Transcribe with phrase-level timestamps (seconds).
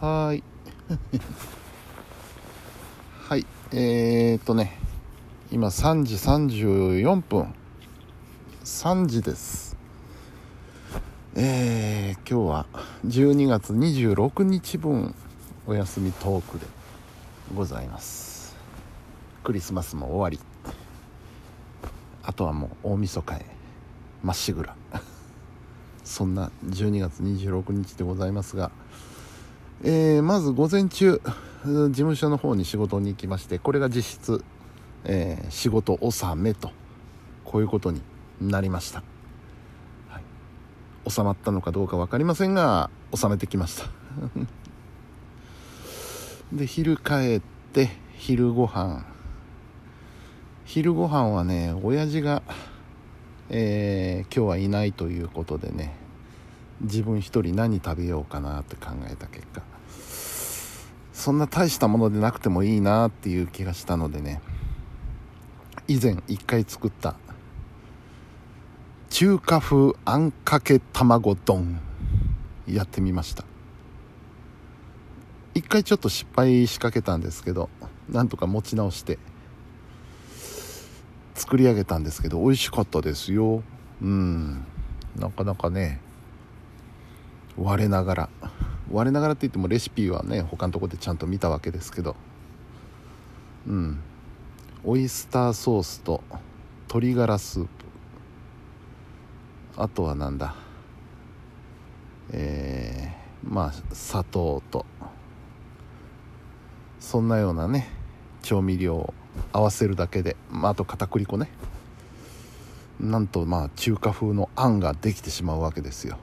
[0.00, 0.42] はい。
[3.28, 3.46] はい。
[3.72, 4.78] えー、っとね
[5.52, 7.54] 今3時34分。
[8.64, 9.76] 3時です。
[11.36, 12.66] えー、今日は
[13.06, 15.14] 12月26日分
[15.66, 16.66] お休みトークで
[17.54, 18.56] ございます。
[19.44, 20.40] クリスマスも終わり。
[22.24, 23.46] あとはもう大晦日へ。
[24.22, 24.74] まっしぐら。
[26.02, 28.72] そんな12月26日でございますが、
[29.86, 31.20] えー、まず午前中
[31.64, 34.42] 事務所の方に仕事に行きましてこれが実質、
[35.04, 36.70] えー、仕事納めと
[37.44, 38.00] こういうことに
[38.40, 39.02] なりました、
[40.08, 40.22] はい、
[41.10, 43.84] 収まったのかどうか分かりませんが収めてきました。
[46.56, 49.04] で昼帰って昼ご飯。
[50.64, 52.42] 昼ご飯はね親父が
[53.50, 55.94] えー、今日はいないということでね
[56.80, 59.73] 自分一人何食べようかなって考えた結果。
[61.14, 64.42] そんな大したものでなくてもいいなっていう気がしたのでね。
[65.86, 67.14] 以前一回作った。
[69.10, 71.80] 中華風あんかけ卵丼。
[72.66, 73.44] やってみました。
[75.54, 77.70] 一回ちょっと失敗しかけたんですけど
[78.08, 79.18] なんとか持ち直して。
[81.34, 83.62] 作り上げたんですけど美味しかったですよ。
[84.02, 84.64] うん。
[85.16, 86.00] なかなかね
[87.56, 88.28] 我ながら。
[88.90, 92.16] 我ながらって言ってもレシピはね他のとこでちゃんと見たわけですけど。
[93.66, 94.00] うん。
[94.84, 96.22] オイスターソースと
[96.88, 97.68] 鶏ガラスープ。
[99.76, 100.54] あとはなんだ？
[102.30, 104.84] えー、まあ砂糖と。
[107.00, 107.88] そんなようなね
[108.42, 109.14] 調味料を
[109.52, 111.48] 合わせるだけで、まあ、あと片栗粉ね。
[113.00, 116.18] なんとまあ中華風のあんができてしまうわけですよ。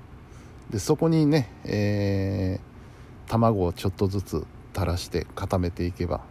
[0.72, 6.22] でそこにね、えー、卵をちょっとずつ垂らして固めていけば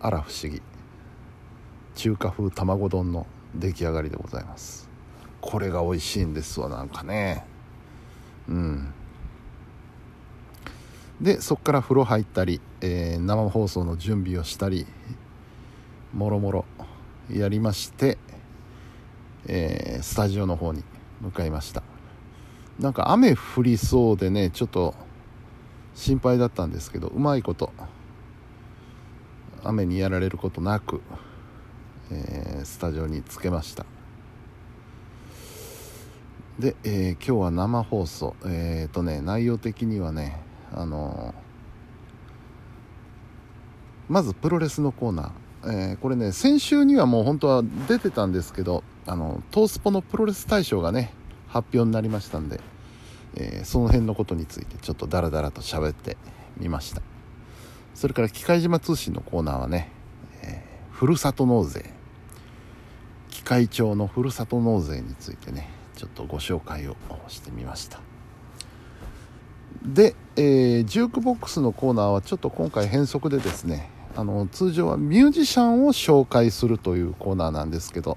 [0.00, 0.62] あら不思議。
[1.94, 4.88] 中華風卵丼の出来上がりでございます。
[5.40, 7.44] これが美味しいんですわなんかね。
[8.48, 8.94] うん。
[11.20, 14.86] でそこから風呂入ったり、えー、生放送の準備をしたり
[16.12, 16.64] もろもろ
[17.30, 18.18] やりまして、
[19.46, 20.82] えー、スタジオの方に
[21.20, 21.91] 向かいました。
[22.80, 24.94] なんか雨降りそうでねちょっと
[25.94, 27.72] 心配だったんですけどうまいこと
[29.62, 31.00] 雨にやられることなく、
[32.10, 33.86] えー、スタジオに着けました。
[36.58, 38.34] で、えー、今日は生放送。
[38.44, 40.40] えっ、ー、とね内容的にはね
[40.72, 41.34] あの
[44.08, 45.30] まずプロレスのコーナー。
[45.64, 51.12] えー、これね先週にはもう本当は出てたんですけどあのトースポのプロレス大賞がね
[51.52, 52.60] 発表になりましたんで、
[53.34, 56.16] えー、その辺のことについてちょっとダラダラと喋って
[56.56, 57.02] みました。
[57.94, 59.92] それから機械島通信のコーナーはね、
[60.42, 61.92] えー、ふるさと納税。
[63.28, 66.96] 機械町のふるさと納税についてねちょっとご紹介を
[67.28, 68.00] してみました。
[69.84, 78.16] で、えー、ジュークボックスのコーナーはちょっと今回変則でですねあの通常はミュージシャンを紹介するというコーナーなんですけど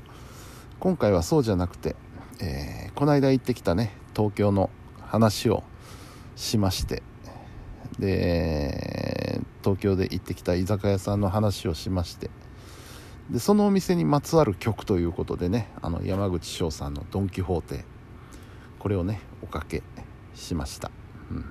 [0.79, 1.95] 今回はそうじゃなくて、
[2.39, 4.69] えー、この間行ってきたね東京の
[5.01, 5.63] 話を
[6.35, 7.01] しまして
[7.99, 12.29] で東京で行ってきた居酒屋さんの話をしまして
[13.29, 17.85] でそのお店にまつわる曲ということでねあの山口翔さんの「ドン・キホーテ」
[18.79, 19.81] これをねおかけ
[20.35, 20.91] しました、
[21.31, 21.45] うん、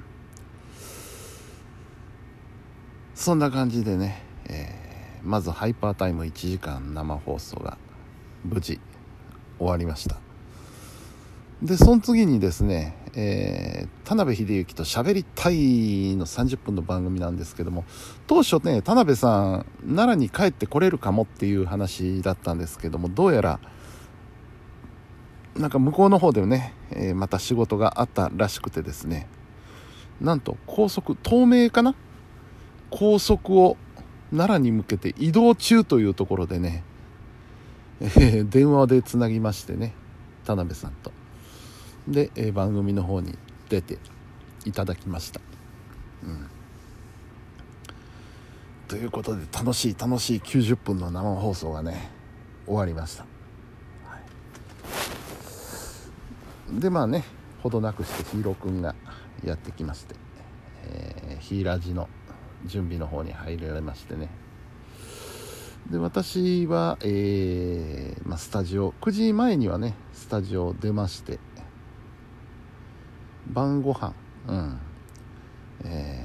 [3.14, 7.78] そんな感じでねえー、まずハイパータイム1時間生放送が
[8.44, 8.80] 無事
[9.58, 10.23] 終わりました。
[11.64, 17.86] でその次にですね、えー、田辺秀幸と喋りたいの30分の番組なんですけども
[18.26, 23.60] 当初ね田辺さん奈良に帰ってこれるかもっていう話だったんですけどもどうやら
[25.56, 29.26] なんか向こうの方でね、えー、また仕事があったらしくてですね
[30.20, 31.94] なんと高速東名かな？
[32.90, 33.78] 高速を
[34.30, 36.84] 奈良に向けて移動中というところでね、
[38.02, 39.94] えー、電話でつなぎましてね
[40.44, 41.23] 田辺さんと。
[42.08, 43.36] で、えー、番組の方に
[43.68, 43.98] 出て
[44.64, 45.40] いただきました、
[46.22, 46.48] うん、
[48.88, 52.10] ということで楽しい楽しい90分の生放送がね
[52.66, 53.24] 終わりました、
[54.06, 54.18] は
[56.76, 57.24] い、でまあね
[57.62, 58.94] ほどなくしてヒーロー君が
[59.42, 60.14] やってきまして、
[60.84, 62.08] えー、ヒーラジの
[62.66, 64.28] 準備の方に入られましてね。
[65.90, 71.38] で私は、えーまあ、スタジオ9時前にはねスタジオ出まして
[73.52, 74.14] 晩ご飯。
[74.48, 74.78] うん。
[75.84, 76.24] え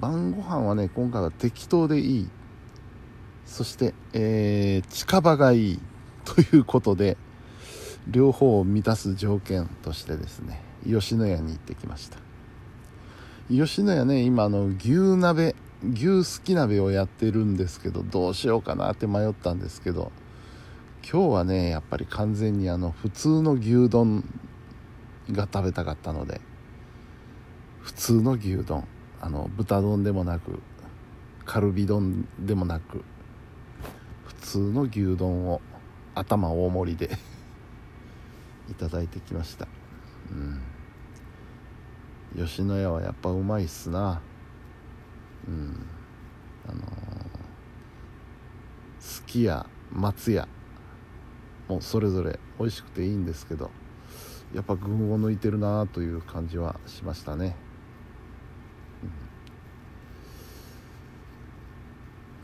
[0.00, 2.28] 晩ご飯はね今回は適当でいい。
[3.46, 5.80] そして、えー、近場がいい。
[6.24, 7.16] ということで
[8.08, 12.18] 両方を満たす条件としてですね吉野家に行ってきました。
[13.50, 15.54] 吉野家ね今あの牛鍋
[15.92, 20.12] 牛すき鍋をやってるんですけどどうしようかなって迷ったんですけど
[21.02, 24.24] 今日はねやっぱり完全にあの普通の牛丼
[25.30, 26.40] が食べたかったので
[27.80, 28.86] 普通の牛丼
[29.20, 30.60] あの豚丼でもなく
[31.44, 33.04] カルビ丼でもなく
[34.24, 35.60] 普通の牛丼を
[36.14, 37.16] 頭大盛りで
[38.70, 39.68] いただいてきました。
[40.30, 40.60] うん。
[42.36, 44.20] 吉野家はやっぱうまいっすな。
[45.46, 45.86] うん。
[46.66, 46.84] あのー、
[49.00, 50.48] すき家松屋
[51.68, 53.70] もうそれぞれ美味しくていいんですけど
[54.54, 57.56] やっぱ群を抜いてるなという感じはしましたね、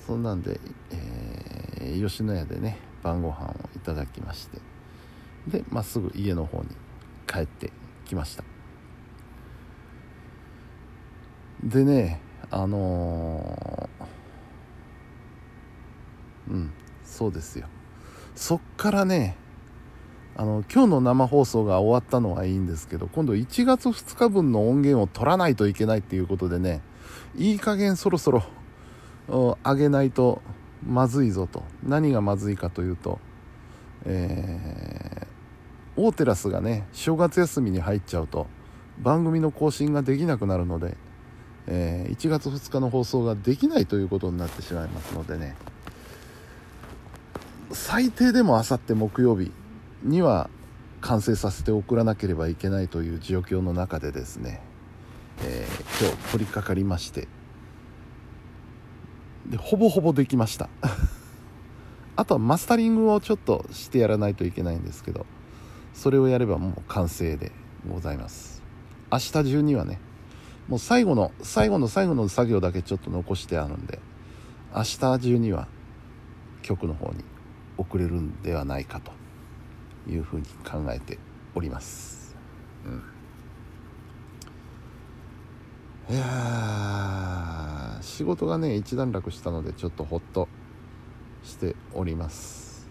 [0.01, 0.61] うん、そんなんで、
[0.91, 4.59] えー、吉野家でね晩ご飯をいただきまして
[5.47, 6.69] でまっすぐ家の方に
[7.27, 7.73] 帰って
[8.05, 8.45] きました。
[11.63, 12.21] でね
[12.51, 16.73] あのー、うん
[17.05, 17.69] そうですよ。
[18.35, 19.37] そっからね
[20.41, 26.81] あの今日の生放送が終わったのはいいんですけど今度1月2日分の音源を取らないといけないっていうことでね
[27.37, 28.43] いい加減そろそろ
[29.29, 30.41] 上げないと
[30.83, 31.63] まずいぞと。
[31.83, 33.21] 何がまずいかというと、
[34.07, 38.47] えー、大テラスがね正月休みに入っちゃうと
[38.99, 40.97] 番組の更新ができなくなるので、
[41.67, 45.55] えー、1月2日の放送ができないということになってしまいますのでね
[47.73, 49.53] 最低でもあさって木曜日
[50.03, 50.51] には
[51.01, 54.61] 完成させて送らなければいけないという状況の中でですね、
[55.43, 57.29] えー、今日取り掛かりまして
[59.47, 60.69] でほぼほぼできました。
[62.17, 65.25] あとはマスタリングをちょっとしてやらないといけないんですけど
[65.95, 67.51] それをやればもう完成で
[67.89, 68.63] ございます。
[69.11, 69.99] 明日中にはね
[70.69, 73.99] もう最後の最後の最後の作業だけちょっと残してあるんで
[74.75, 75.67] 明日中には
[76.63, 77.25] 局の方に
[77.77, 79.20] 送れるんではないかと。
[80.09, 81.19] いうふうに考えて
[81.55, 82.37] おります、
[86.09, 90.49] うん、いや仕事がね一段落したのでちょっとホッと
[91.43, 92.89] しております、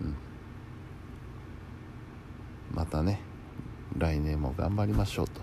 [0.00, 0.16] うん、
[2.74, 3.20] またね
[3.98, 5.40] 来年も頑張りましょうと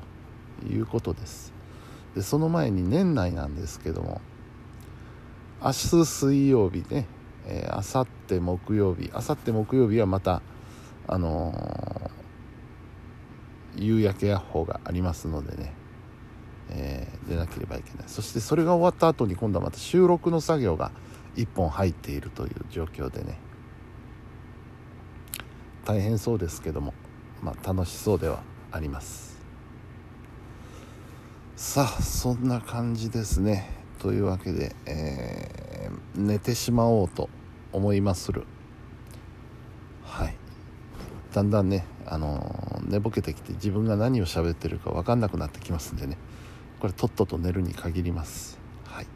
[0.68, 1.54] いうことです。
[2.16, 4.22] でその前に年内なんですけども
[5.62, 7.08] 明日水曜日ね、
[7.70, 10.42] あさって木曜日あさって木曜日はまた
[11.08, 15.74] あのー、夕焼けヤッホーがありますのでね、
[16.70, 18.04] えー、出なければいけない。
[18.08, 20.92] そしてそれが終わった後に今度はまた収録の作業が
[21.36, 23.40] 1本入っているという状況でね。
[25.86, 26.94] 大変そうですけども、
[27.42, 28.42] まあ、楽しそうでは
[28.72, 29.34] あります。
[31.56, 33.70] さあそんな感じですね。
[34.00, 37.30] というわけで、えー、寝てしまおうと
[37.72, 38.46] 思いまする
[41.34, 46.18] だんだんね、あの、寝ぼけてきて自分が何を喋ってるか分かんなくなってきますんでね。
[46.80, 48.60] これとっとと寝るに限ります。
[48.86, 49.08] はい。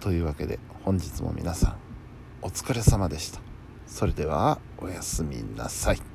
[0.00, 1.76] というわけで本日も皆さん
[2.42, 3.40] お疲れ様でした。
[3.86, 6.09] それではおやすみなさい。